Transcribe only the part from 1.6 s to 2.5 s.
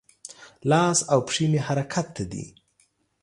حرکت ته دي.